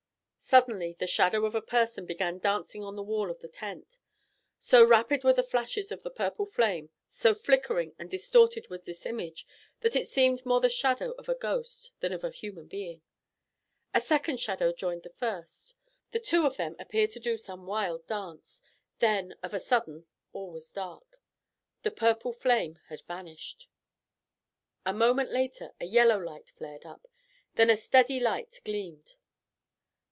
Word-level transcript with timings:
Suddenly 0.43 0.97
the 0.99 1.07
shadow 1.07 1.45
of 1.45 1.55
a 1.55 1.61
person 1.61 2.05
began 2.05 2.37
dancing 2.37 2.83
on 2.83 2.97
the 2.97 3.03
wall 3.03 3.31
of 3.31 3.39
the 3.39 3.47
tent. 3.47 3.99
So 4.59 4.83
rapid 4.83 5.23
were 5.23 5.31
the 5.31 5.43
flashes 5.43 5.93
of 5.93 6.03
the 6.03 6.09
purple 6.09 6.45
flame, 6.45 6.89
so 7.09 7.33
flickering 7.33 7.95
and 7.97 8.11
distorted 8.11 8.67
was 8.67 8.83
this 8.83 9.05
image, 9.05 9.47
that 9.79 9.95
it 9.95 10.09
seemed 10.09 10.45
more 10.45 10.59
the 10.59 10.67
shadow 10.67 11.11
of 11.11 11.29
a 11.29 11.35
ghost 11.35 11.93
than 12.01 12.11
of 12.11 12.25
a 12.25 12.31
human 12.31 12.67
being. 12.67 13.01
A 13.93 14.01
second 14.01 14.41
shadow 14.41 14.73
joined 14.73 15.03
the 15.03 15.09
first. 15.09 15.75
The 16.11 16.19
two 16.19 16.45
of 16.45 16.57
them 16.57 16.75
appeared 16.79 17.11
to 17.11 17.19
do 17.21 17.37
some 17.37 17.65
wild 17.65 18.05
dance. 18.05 18.61
Then, 18.99 19.35
of 19.41 19.53
a 19.53 19.59
sudden, 19.59 20.05
all 20.33 20.51
was 20.51 20.73
dark. 20.73 21.21
The 21.83 21.91
purple 21.91 22.33
flame 22.33 22.77
had 22.89 23.03
vanished. 23.07 23.69
A 24.85 24.91
moment 24.93 25.31
later 25.31 25.71
a 25.79 25.85
yellow 25.85 26.17
light 26.19 26.49
flared 26.49 26.85
up. 26.85 27.07
Then 27.55 27.69
a 27.69 27.77
steady 27.77 28.19
light 28.19 28.59
gleamed. 28.65 29.15